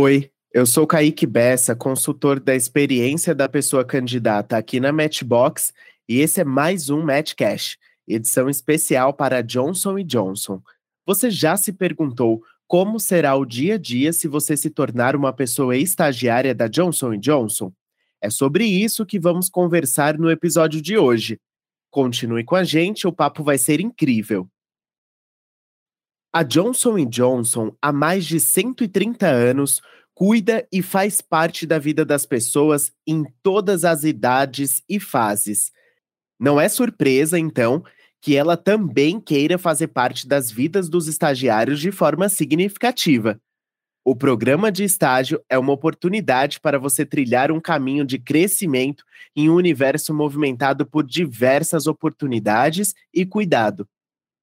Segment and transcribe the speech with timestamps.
[0.00, 5.72] Oi, eu sou Kaique Bessa, consultor da experiência da pessoa candidata aqui na Matchbox,
[6.08, 7.76] e esse é mais um Matchcash,
[8.06, 10.62] edição especial para Johnson Johnson.
[11.04, 15.32] Você já se perguntou como será o dia a dia se você se tornar uma
[15.32, 17.72] pessoa estagiária da Johnson Johnson?
[18.22, 21.40] É sobre isso que vamos conversar no episódio de hoje.
[21.90, 24.48] Continue com a gente, o papo vai ser incrível.
[26.30, 29.80] A Johnson Johnson, há mais de 130 anos,
[30.18, 35.70] cuida e faz parte da vida das pessoas em todas as idades e fases.
[36.40, 37.84] Não é surpresa, então,
[38.20, 43.40] que ela também queira fazer parte das vidas dos estagiários de forma significativa.
[44.04, 49.04] O programa de estágio é uma oportunidade para você trilhar um caminho de crescimento
[49.36, 53.88] em um universo movimentado por diversas oportunidades e cuidado.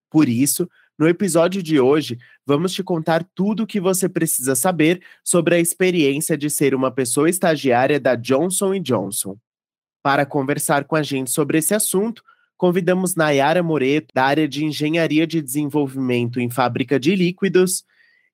[0.10, 5.02] Por isso, no episódio de hoje, vamos te contar tudo o que você precisa saber
[5.24, 9.38] sobre a experiência de ser uma pessoa estagiária da Johnson Johnson.
[10.02, 12.24] Para conversar com a gente sobre esse assunto,
[12.56, 17.84] convidamos Nayara Moreto, da área de Engenharia de Desenvolvimento em Fábrica de Líquidos,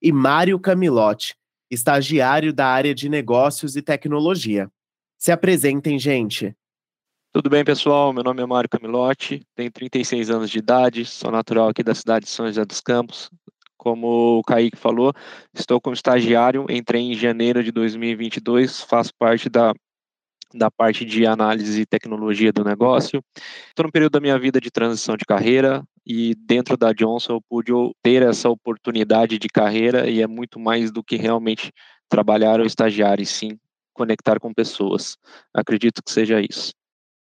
[0.01, 1.35] e Mário Camilotti,
[1.69, 4.69] estagiário da área de Negócios e Tecnologia.
[5.17, 6.55] Se apresentem, gente.
[7.33, 8.11] Tudo bem, pessoal?
[8.11, 12.25] Meu nome é Mário Camilotti, tenho 36 anos de idade, sou natural aqui da cidade
[12.25, 13.29] de São José dos Campos.
[13.77, 15.13] Como o Kaique falou,
[15.53, 19.71] estou como estagiário, entrei em janeiro de 2022, faço parte da,
[20.53, 23.23] da parte de análise e tecnologia do negócio.
[23.69, 27.41] Estou no período da minha vida de transição de carreira e dentro da Johnson eu
[27.49, 27.71] pude
[28.03, 31.71] ter essa oportunidade de carreira e é muito mais do que realmente
[32.09, 33.57] trabalhar ou estagiar, e sim
[33.93, 35.15] conectar com pessoas.
[35.53, 36.73] Acredito que seja isso.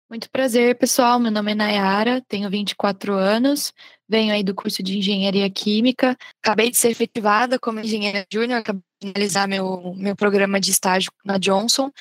[0.09, 1.19] Muito prazer, pessoal.
[1.19, 3.71] Meu nome é Nayara, tenho 24 anos,
[4.07, 6.17] venho aí do curso de Engenharia Química.
[6.41, 11.11] Acabei de ser efetivada como engenheira júnior, acabei de finalizar meu, meu programa de estágio
[11.23, 11.91] na Johnson.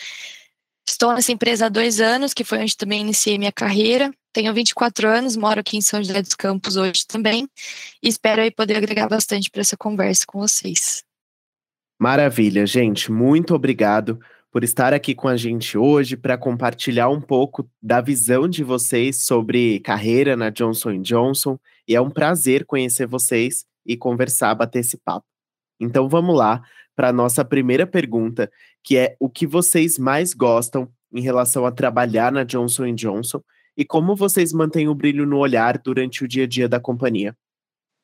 [0.89, 4.11] Estou nessa empresa há dois anos, que foi onde também iniciei minha carreira.
[4.33, 7.47] Tenho 24 anos, moro aqui em São José dos Campos hoje também.
[8.03, 11.05] E espero aí poder agregar bastante para essa conversa com vocês.
[12.01, 13.13] Maravilha, gente.
[13.13, 14.19] Muito obrigado
[14.51, 19.25] por estar aqui com a gente hoje para compartilhar um pouco da visão de vocês
[19.25, 21.59] sobre carreira na Johnson Johnson.
[21.87, 25.27] E é um prazer conhecer vocês e conversar, bater esse papo.
[25.81, 26.63] Então vamos lá
[26.97, 28.51] para a nossa primeira pergunta,
[28.83, 33.41] que é o que vocês mais gostam em relação a trabalhar na Johnson Johnson
[33.77, 37.37] e como vocês mantêm o brilho no olhar durante o dia a dia da companhia.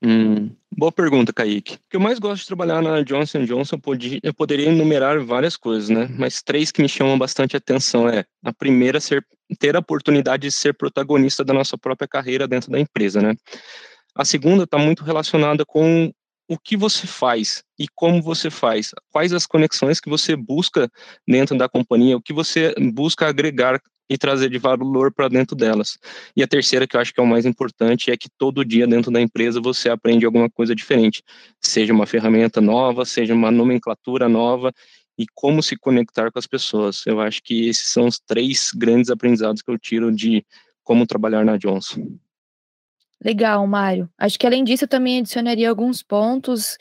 [0.06, 1.76] Hum, boa pergunta, Kaique.
[1.76, 3.80] O que eu mais gosto de trabalhar na Johnson Johnson,
[4.22, 6.06] eu poderia enumerar várias coisas, né?
[6.18, 9.26] Mas três que me chamam bastante atenção é a primeira ser
[9.58, 13.34] ter a oportunidade de ser protagonista da nossa própria carreira dentro da empresa, né?
[14.14, 16.12] A segunda está muito relacionada com
[16.46, 20.90] o que você faz e como você faz, quais as conexões que você busca
[21.26, 25.98] dentro da companhia, o que você busca agregar e trazer de valor para dentro delas.
[26.36, 28.86] E a terceira, que eu acho que é o mais importante, é que todo dia
[28.86, 31.22] dentro da empresa você aprende alguma coisa diferente,
[31.60, 34.72] seja uma ferramenta nova, seja uma nomenclatura nova
[35.16, 37.06] e como se conectar com as pessoas.
[37.06, 40.44] Eu acho que esses são os três grandes aprendizados que eu tiro de
[40.82, 42.18] como trabalhar na Johnson.
[43.24, 44.10] Legal, Mário.
[44.18, 46.76] Acho que além disso eu também adicionaria alguns pontos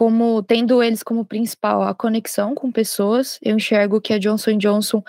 [0.00, 3.38] como tendo eles como principal a conexão com pessoas.
[3.42, 5.02] Eu enxergo que a Johnson Johnson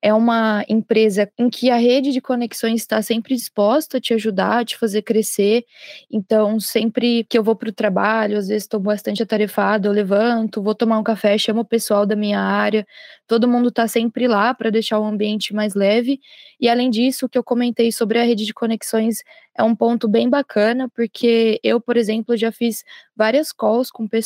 [0.00, 4.60] é uma empresa em que a rede de conexões está sempre disposta a te ajudar,
[4.60, 5.64] a te fazer crescer.
[6.08, 10.62] Então, sempre que eu vou para o trabalho, às vezes estou bastante atarefada, eu levanto,
[10.62, 12.86] vou tomar um café, chamo o pessoal da minha área.
[13.26, 16.20] Todo mundo está sempre lá para deixar o ambiente mais leve.
[16.60, 19.18] E além disso, o que eu comentei sobre a rede de conexões
[19.56, 24.19] é um ponto bem bacana, porque eu, por exemplo, já fiz várias calls com pessoas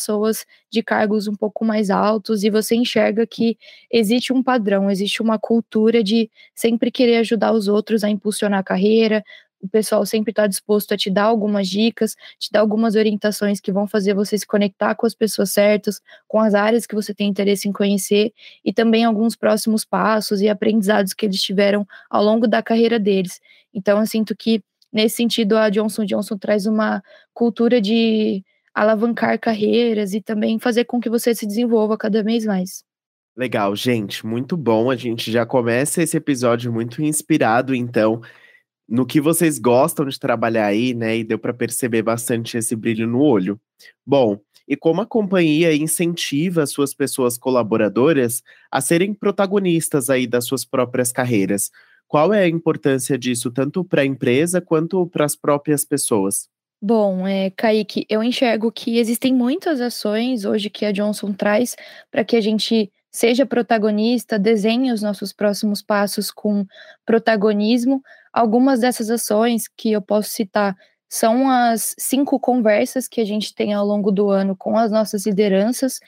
[0.70, 3.56] de cargos um pouco mais altos e você enxerga que
[3.90, 8.62] existe um padrão, existe uma cultura de sempre querer ajudar os outros a impulsionar a
[8.64, 9.24] carreira.
[9.60, 13.72] O pessoal sempre está disposto a te dar algumas dicas, te dar algumas orientações que
[13.72, 17.28] vão fazer você se conectar com as pessoas certas, com as áreas que você tem
[17.28, 18.32] interesse em conhecer
[18.64, 23.40] e também alguns próximos passos e aprendizados que eles tiveram ao longo da carreira deles.
[23.72, 24.62] Então, eu sinto que
[24.94, 27.02] Nesse sentido, a Johnson Johnson traz uma
[27.34, 28.44] cultura de
[28.74, 32.84] alavancar carreiras e também fazer com que você se desenvolva cada vez mais.
[33.36, 34.90] Legal, gente, muito bom.
[34.90, 38.20] A gente já começa esse episódio muito inspirado, então,
[38.88, 41.16] no que vocês gostam de trabalhar aí, né?
[41.18, 43.60] E deu para perceber bastante esse brilho no olho.
[44.06, 44.38] Bom,
[44.68, 51.12] e como a companhia incentiva suas pessoas colaboradoras a serem protagonistas aí das suas próprias
[51.12, 51.70] carreiras?
[52.06, 56.48] Qual é a importância disso, tanto para a empresa quanto para as próprias pessoas?
[56.86, 61.74] Bom, é, Kaique, eu enxergo que existem muitas ações hoje que a Johnson traz
[62.10, 66.66] para que a gente seja protagonista, desenhe os nossos próximos passos com
[67.06, 68.02] protagonismo.
[68.30, 70.76] Algumas dessas ações que eu posso citar
[71.08, 75.24] são as cinco conversas que a gente tem ao longo do ano com as nossas
[75.24, 75.98] lideranças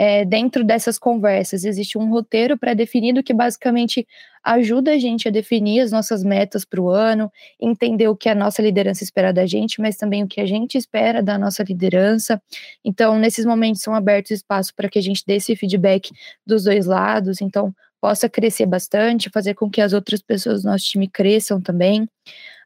[0.00, 4.06] é, dentro dessas conversas existe um roteiro pré-definido que basicamente
[4.44, 7.30] ajuda a gente a definir as nossas metas para o ano,
[7.60, 10.78] entender o que a nossa liderança espera da gente, mas também o que a gente
[10.78, 12.40] espera da nossa liderança.
[12.84, 16.12] Então, nesses momentos são abertos espaço para que a gente dê esse feedback
[16.46, 20.84] dos dois lados, então possa crescer bastante, fazer com que as outras pessoas do nosso
[20.84, 22.08] time cresçam também.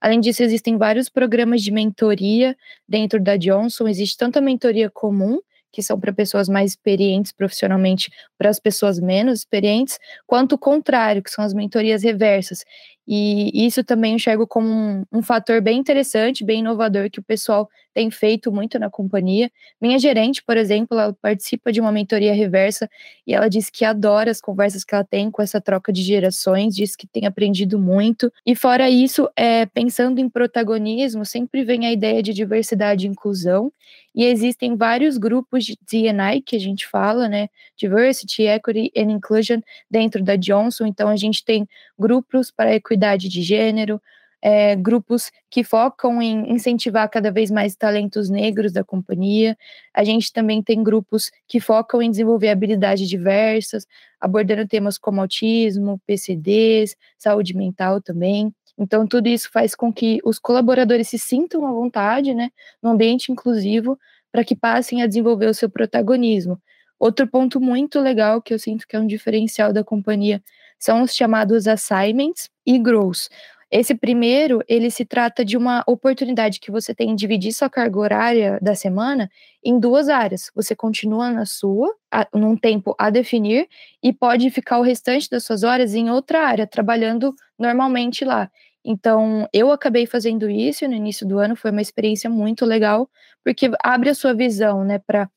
[0.02, 2.54] Além disso, existem vários programas de mentoria
[2.86, 3.88] dentro da Johnson.
[3.88, 5.38] Existe tanto a mentoria comum,
[5.72, 11.22] que são para pessoas mais experientes profissionalmente, para as pessoas menos experientes, quanto o contrário,
[11.22, 12.64] que são as mentorias reversas,
[13.06, 17.68] e isso também enxergo como um, um, fator bem interessante, bem inovador, que o pessoal
[17.92, 19.50] tem feito muito na companhia.
[19.80, 22.88] Minha gerente, por exemplo, ela participa de uma mentoria reversa
[23.26, 26.76] e ela diz que adora as conversas que ela tem com essa troca de gerações,
[26.76, 28.32] diz que tem aprendido muito.
[28.46, 33.72] E fora isso, é, pensando em protagonismo, sempre vem a ideia de diversidade e inclusão.
[34.14, 37.48] E existem vários grupos de D&I que a gente fala, né?
[37.76, 39.60] Diversity, Equity and Inclusion
[39.90, 40.86] dentro da Johnson.
[40.86, 41.66] Então a gente tem
[41.98, 44.00] grupos para equidade de gênero,
[44.42, 49.56] é, grupos que focam em incentivar cada vez mais talentos negros da companhia.
[49.94, 53.86] A gente também tem grupos que focam em desenvolver habilidades diversas,
[54.20, 58.52] abordando temas como autismo, PCDs, saúde mental também.
[58.76, 62.50] Então, tudo isso faz com que os colaboradores se sintam à vontade, né,
[62.82, 63.98] no ambiente inclusivo,
[64.32, 66.60] para que passem a desenvolver o seu protagonismo.
[66.98, 70.42] Outro ponto muito legal que eu sinto que é um diferencial da companhia
[70.82, 73.28] são os chamados assignments e growths.
[73.70, 77.98] Esse primeiro, ele se trata de uma oportunidade que você tem de dividir sua carga
[77.98, 79.30] horária da semana
[79.64, 80.50] em duas áreas.
[80.54, 83.68] Você continua na sua, a, num tempo a definir,
[84.02, 88.50] e pode ficar o restante das suas horas em outra área, trabalhando normalmente lá.
[88.84, 93.08] Então, eu acabei fazendo isso no início do ano, foi uma experiência muito legal,
[93.44, 95.30] porque abre a sua visão, né, para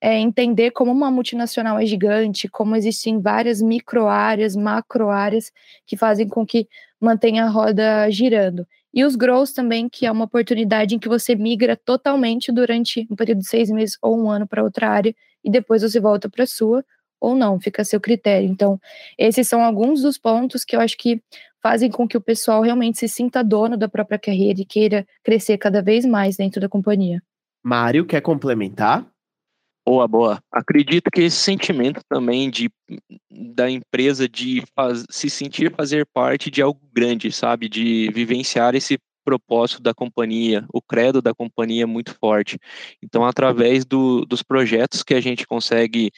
[0.00, 5.52] é, entender como uma multinacional é gigante, como existem várias micro-áreas, macro-áreas
[5.86, 6.66] que fazem com que
[7.00, 8.66] mantenha a roda girando.
[8.92, 13.14] E os growths também, que é uma oportunidade em que você migra totalmente durante um
[13.14, 15.14] período de seis meses ou um ano para outra área
[15.44, 16.84] e depois você volta para a sua
[17.20, 18.48] ou não, fica a seu critério.
[18.48, 18.80] Então,
[19.18, 21.22] esses são alguns dos pontos que eu acho que
[21.62, 25.58] fazem com que o pessoal realmente se sinta dono da própria carreira e queira crescer
[25.58, 27.22] cada vez mais dentro da companhia.
[27.62, 29.06] Mário, quer complementar?
[29.90, 30.40] Boa, boa.
[30.52, 32.70] Acredito que esse sentimento também de
[33.28, 39.00] da empresa de faz, se sentir fazer parte de algo grande, sabe, de vivenciar esse
[39.24, 42.56] propósito da companhia, o credo da companhia é muito forte.
[43.02, 46.12] Então, através do, dos projetos que a gente consegue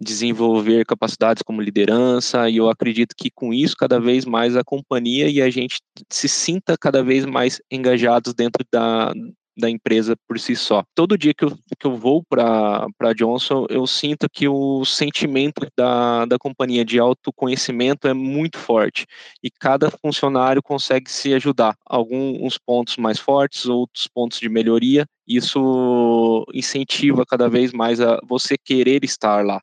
[0.00, 5.28] desenvolver capacidades como liderança, e eu acredito que com isso, cada vez mais a companhia
[5.28, 5.78] e a gente
[6.10, 9.12] se sinta cada vez mais engajados dentro da,
[9.56, 10.82] da empresa por si só.
[10.94, 16.24] Todo dia que eu, que eu vou para Johnson, eu sinto que o sentimento da,
[16.24, 19.06] da companhia de autoconhecimento é muito forte
[19.42, 21.76] e cada funcionário consegue se ajudar.
[21.86, 25.06] Alguns pontos mais fortes, outros pontos de melhoria.
[25.26, 29.60] Isso incentiva cada vez mais a você querer estar lá.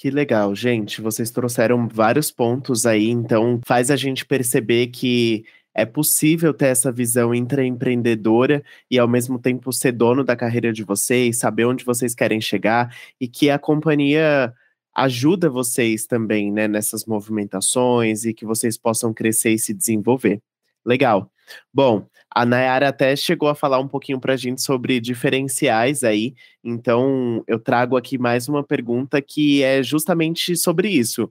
[0.00, 1.02] Que legal, gente.
[1.02, 6.90] Vocês trouxeram vários pontos aí, então faz a gente perceber que é possível ter essa
[6.90, 12.14] visão intraempreendedora e ao mesmo tempo ser dono da carreira de vocês, saber onde vocês
[12.14, 14.52] querem chegar e que a companhia
[14.94, 20.42] ajuda vocês também, né, nessas movimentações e que vocês possam crescer e se desenvolver.
[20.84, 21.30] Legal.
[21.72, 26.34] Bom, a Nayara até chegou a falar um pouquinho para a gente sobre diferenciais aí,
[26.62, 31.30] então eu trago aqui mais uma pergunta que é justamente sobre isso.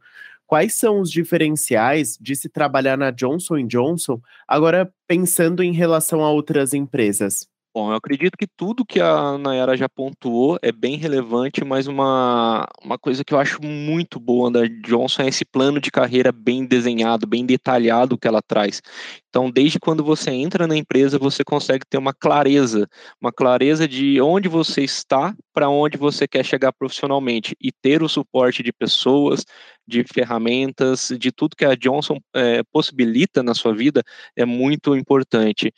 [0.49, 6.31] Quais são os diferenciais de se trabalhar na Johnson Johnson, agora pensando em relação a
[6.31, 7.47] outras empresas?
[7.71, 12.65] Bom, eu acredito que tudo que a Nayara já pontuou é bem relevante, mas uma,
[12.83, 16.65] uma coisa que eu acho muito boa da Johnson é esse plano de carreira bem
[16.65, 18.81] desenhado, bem detalhado que ela traz.
[19.29, 22.87] Então, desde quando você entra na empresa, você consegue ter uma clareza,
[23.21, 28.09] uma clareza de onde você está, para onde você quer chegar profissionalmente e ter o
[28.09, 29.45] suporte de pessoas,
[29.87, 34.01] de ferramentas, de tudo que a Johnson é, possibilita na sua vida
[34.35, 35.71] é muito importante.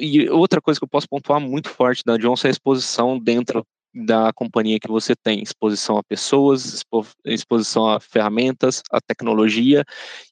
[0.00, 3.64] E outra coisa que eu posso pontuar muito forte da Johnson é a exposição dentro
[3.94, 6.82] da companhia que você tem, exposição a pessoas,
[7.24, 9.84] exposição a ferramentas, a tecnologia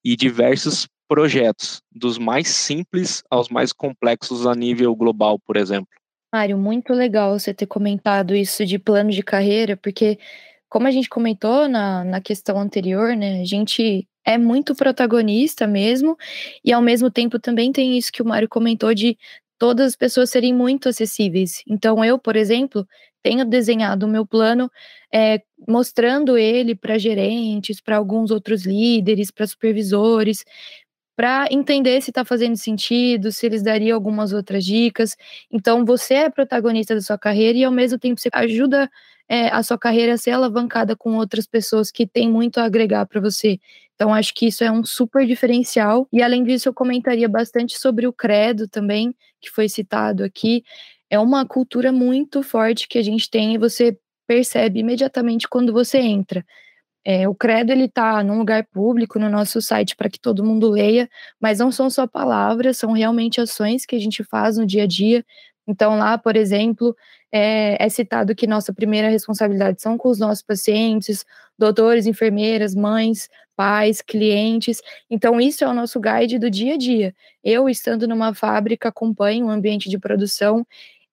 [0.05, 5.89] e diversos projetos, dos mais simples aos mais complexos a nível global, por exemplo.
[6.33, 10.19] Mário, muito legal você ter comentado isso de plano de carreira, porque,
[10.69, 16.17] como a gente comentou na, na questão anterior, né, a gente é muito protagonista mesmo,
[16.65, 19.17] e ao mesmo tempo também tem isso que o Mário comentou de
[19.59, 21.63] todas as pessoas serem muito acessíveis.
[21.69, 22.87] Então, eu, por exemplo,
[23.23, 24.71] tenho desenhado o meu plano
[25.13, 30.45] é, mostrando ele para gerentes, para alguns outros líderes, para supervisores,
[31.17, 35.17] para entender se está fazendo sentido, se eles dariam algumas outras dicas.
[35.51, 38.91] Então, você é protagonista da sua carreira e, ao mesmo tempo, você ajuda
[39.29, 43.07] é, a sua carreira a ser alavancada com outras pessoas que têm muito a agregar
[43.07, 43.59] para você.
[43.95, 46.09] Então, acho que isso é um super diferencial.
[46.13, 50.65] E, além disso, eu comentaria bastante sobre o credo também, que foi citado aqui.
[51.09, 55.99] É uma cultura muito forte que a gente tem e você percebe imediatamente quando você
[55.99, 56.45] entra.
[57.05, 60.71] É, o credo ele está num lugar público no nosso site para que todo mundo
[60.71, 61.09] leia,
[61.41, 64.87] mas não são só palavras, são realmente ações que a gente faz no dia a
[64.87, 65.25] dia.
[65.67, 66.95] Então lá, por exemplo,
[67.33, 71.25] é, é citado que nossa primeira responsabilidade são com os nossos pacientes,
[71.59, 74.81] doutores, enfermeiras, mães, pais, clientes.
[75.11, 77.15] Então isso é o nosso guide do dia a dia.
[77.43, 80.67] Eu estando numa fábrica acompanho o ambiente de produção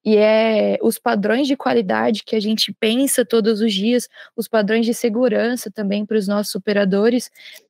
[0.03, 4.86] e é os padrões de qualidade que a gente pensa todos os dias, os padrões
[4.86, 7.29] de segurança também para os nossos operadores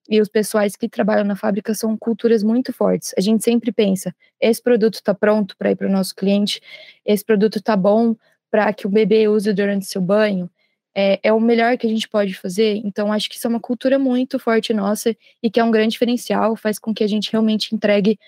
[0.09, 3.13] e os pessoais que trabalham na fábrica são culturas muito fortes.
[3.17, 6.61] A gente sempre pensa: esse produto está pronto para ir para o nosso cliente,
[7.05, 8.15] esse produto está bom
[8.49, 10.49] para que o bebê use durante seu banho.
[10.93, 12.81] É, é, o melhor que a gente pode fazer.
[12.83, 15.93] Então, acho que isso é uma cultura muito forte nossa e que é um grande
[15.93, 18.19] diferencial, faz com que a gente realmente entregue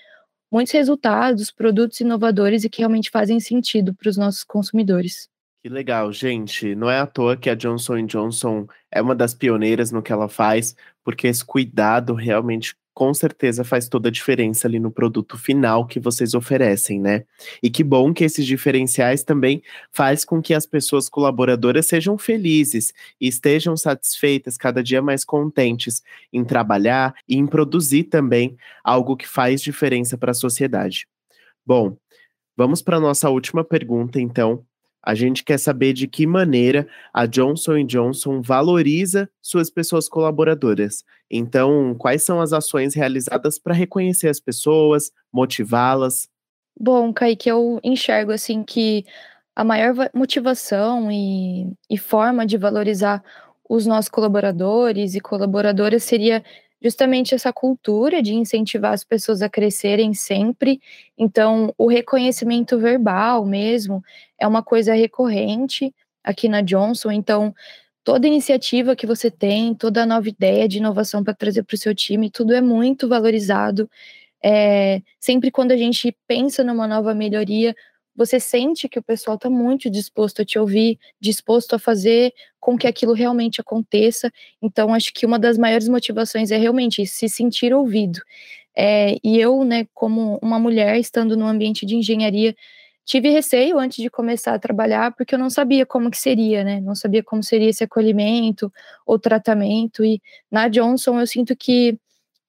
[0.54, 5.28] muitos resultados, produtos inovadores e que realmente fazem sentido para os nossos consumidores.
[5.60, 6.76] Que legal, gente.
[6.76, 10.28] Não é à toa que a Johnson Johnson é uma das pioneiras no que ela
[10.28, 15.84] faz, porque esse cuidado realmente com certeza faz toda a diferença ali no produto final
[15.86, 17.24] que vocês oferecem, né?
[17.60, 22.92] E que bom que esses diferenciais também faz com que as pessoas colaboradoras sejam felizes
[23.20, 29.26] e estejam satisfeitas, cada dia mais contentes em trabalhar e em produzir também algo que
[29.26, 31.08] faz diferença para a sociedade.
[31.66, 31.96] Bom,
[32.56, 34.64] vamos para a nossa última pergunta, então,
[35.04, 41.04] a gente quer saber de que maneira a Johnson Johnson valoriza suas pessoas colaboradoras.
[41.30, 46.28] Então, quais são as ações realizadas para reconhecer as pessoas, motivá-las?
[46.78, 49.04] Bom, Kaique, eu enxergo assim que
[49.54, 53.22] a maior motivação e, e forma de valorizar
[53.68, 56.42] os nossos colaboradores e colaboradoras seria
[56.84, 60.78] justamente essa cultura de incentivar as pessoas a crescerem sempre.
[61.16, 64.02] Então, o reconhecimento verbal mesmo
[64.38, 67.10] é uma coisa recorrente aqui na Johnson.
[67.10, 67.54] Então,
[68.04, 71.94] toda iniciativa que você tem, toda nova ideia de inovação para trazer para o seu
[71.94, 73.88] time, tudo é muito valorizado.
[74.44, 77.74] É, sempre quando a gente pensa numa nova melhoria,
[78.16, 82.78] você sente que o pessoal está muito disposto a te ouvir, disposto a fazer com
[82.78, 84.30] que aquilo realmente aconteça.
[84.62, 88.20] Então, acho que uma das maiores motivações é realmente se sentir ouvido.
[88.76, 92.54] É, e eu, né, como uma mulher estando no ambiente de engenharia,
[93.04, 96.80] tive receio antes de começar a trabalhar, porque eu não sabia como que seria, né?
[96.80, 98.72] Não sabia como seria esse acolhimento
[99.06, 100.04] ou tratamento.
[100.04, 101.98] E na Johnson eu sinto que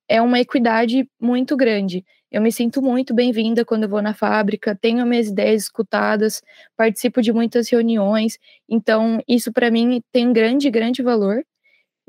[0.08, 2.06] é uma equidade muito grande.
[2.36, 6.44] Eu me sinto muito bem-vinda quando vou na fábrica, tenho minhas ideias escutadas,
[6.76, 8.38] participo de muitas reuniões,
[8.68, 11.46] então isso para mim tem um grande, grande valor.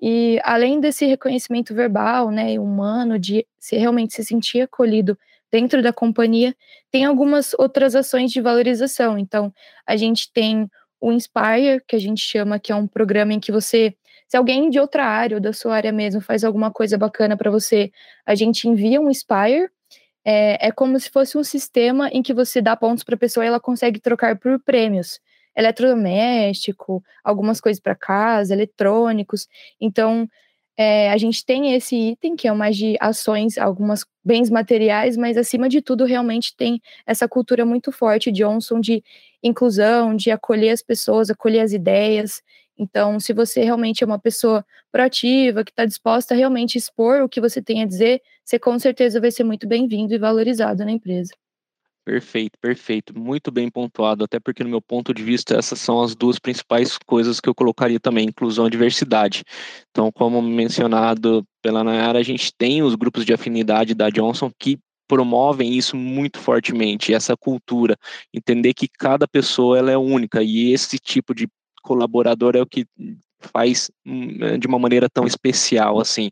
[0.03, 5.17] E além desse reconhecimento verbal, né, humano, de se realmente se sentir acolhido
[5.49, 6.57] dentro da companhia,
[6.91, 9.17] tem algumas outras ações de valorização.
[9.17, 9.55] Então,
[9.87, 10.69] a gente tem
[11.01, 13.95] o Inspire, que a gente chama, que é um programa em que você
[14.27, 17.49] se alguém de outra área ou da sua área mesmo faz alguma coisa bacana para
[17.49, 17.93] você,
[18.27, 19.71] a gente envia um Inspire
[20.29, 23.45] é, é como se fosse um sistema em que você dá pontos para a pessoa
[23.45, 25.21] e ela consegue trocar por prêmios.
[25.57, 29.47] Eletrodoméstico, algumas coisas para casa, eletrônicos.
[29.81, 30.29] Então,
[30.77, 35.37] é, a gente tem esse item, que é mais de ações, algumas bens materiais, mas
[35.37, 39.03] acima de tudo, realmente tem essa cultura muito forte de Johnson de
[39.43, 42.43] inclusão, de acolher as pessoas, acolher as ideias.
[42.79, 47.29] Então, se você realmente é uma pessoa proativa, que está disposta a realmente expor o
[47.29, 50.93] que você tem a dizer, você com certeza vai ser muito bem-vindo e valorizado na
[50.93, 51.33] empresa.
[52.07, 53.19] Perfeito, perfeito.
[53.19, 56.97] Muito bem pontuado, até porque, no meu ponto de vista, essas são as duas principais
[57.05, 59.43] coisas que eu colocaria também, inclusão e diversidade.
[59.91, 64.79] Então, como mencionado pela Nayara, a gente tem os grupos de afinidade da Johnson que
[65.09, 67.97] promovem isso muito fortemente, essa cultura,
[68.33, 71.49] entender que cada pessoa ela é única e esse tipo de
[71.87, 72.87] colaborador é o que
[73.39, 76.31] faz hum, é, de uma maneira tão especial assim.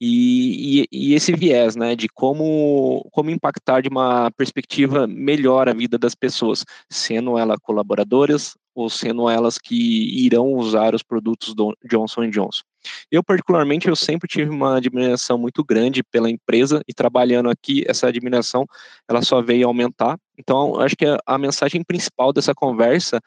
[0.00, 5.74] e, e, e, esse viés, né, de como, como impactar de uma perspectiva melhor a
[5.74, 11.76] vida das pessoas, sendo elas colaboradoras ou sendo elas que irão usar os produtos do
[11.84, 12.62] Johnson Johnson.
[13.10, 18.06] Eu, particularmente, eu sempre tive uma admiração muito grande pela empresa e trabalhando aqui, essa
[18.06, 18.64] admiração,
[19.08, 20.16] ela só veio aumentar.
[20.38, 23.20] Então, acho que a, a mensagem principal dessa conversa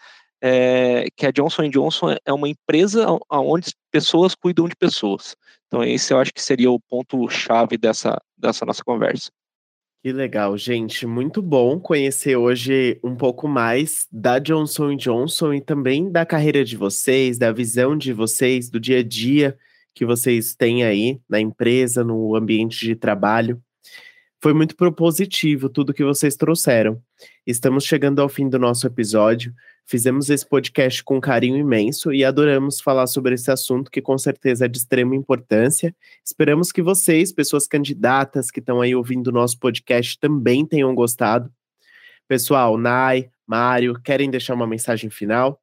[0.45, 5.37] é que a Johnson Johnson é uma empresa onde pessoas cuidam de pessoas.
[5.67, 9.31] Então, esse eu acho que seria o ponto-chave dessa, dessa nossa conversa.
[10.03, 11.07] Que legal, gente.
[11.07, 16.75] Muito bom conhecer hoje um pouco mais da Johnson Johnson e também da carreira de
[16.75, 19.57] vocês, da visão de vocês, do dia a dia
[19.95, 23.61] que vocês têm aí na empresa, no ambiente de trabalho.
[24.41, 27.01] Foi muito propositivo tudo que vocês trouxeram.
[27.47, 29.53] Estamos chegando ao fim do nosso episódio.
[29.85, 34.65] Fizemos esse podcast com carinho imenso e adoramos falar sobre esse assunto que com certeza
[34.65, 35.93] é de extrema importância.
[36.23, 41.51] Esperamos que vocês, pessoas candidatas que estão aí ouvindo o nosso podcast, também tenham gostado.
[42.27, 45.61] Pessoal, Nai, Mário, querem deixar uma mensagem final?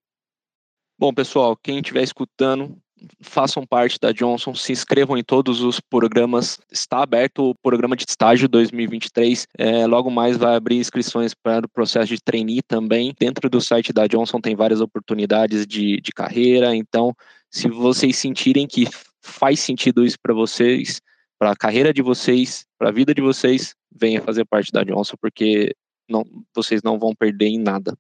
[0.99, 2.77] Bom, pessoal, quem estiver escutando,
[3.21, 6.59] façam parte da Johnson, se inscrevam em todos os programas.
[6.71, 9.47] Está aberto o programa de estágio 2023.
[9.59, 13.15] É, logo mais vai abrir inscrições para o processo de trainee também.
[13.19, 16.75] Dentro do site da Johnson tem várias oportunidades de, de carreira.
[16.75, 17.15] Então,
[17.51, 18.87] se vocês sentirem que
[19.23, 21.01] faz sentido isso para vocês,
[21.39, 25.17] para a carreira de vocês, para a vida de vocês, venha fazer parte da Johnson,
[25.21, 25.75] porque
[26.09, 27.97] não, vocês não vão perder em nada.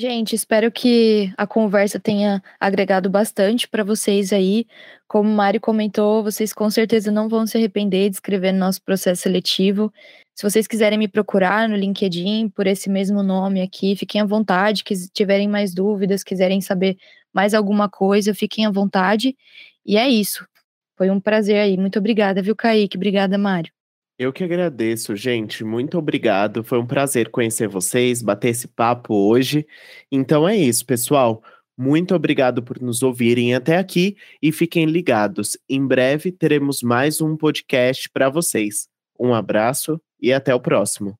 [0.00, 4.64] Gente, espero que a conversa tenha agregado bastante para vocês aí.
[5.08, 8.80] Como o Mário comentou, vocês com certeza não vão se arrepender de escrever no nosso
[8.80, 9.92] processo seletivo.
[10.36, 14.84] Se vocês quiserem me procurar no LinkedIn por esse mesmo nome aqui, fiquem à vontade.
[14.86, 16.96] Se tiverem mais dúvidas, quiserem saber
[17.34, 19.36] mais alguma coisa, fiquem à vontade.
[19.84, 20.46] E é isso.
[20.96, 21.76] Foi um prazer aí.
[21.76, 22.96] Muito obrigada, viu, Kaique?
[22.96, 23.72] Obrigada, Mário.
[24.18, 25.62] Eu que agradeço, gente.
[25.62, 26.64] Muito obrigado.
[26.64, 29.64] Foi um prazer conhecer vocês, bater esse papo hoje.
[30.10, 31.40] Então é isso, pessoal.
[31.76, 35.56] Muito obrigado por nos ouvirem até aqui e fiquem ligados.
[35.68, 38.88] Em breve teremos mais um podcast para vocês.
[39.18, 41.16] Um abraço e até o próximo.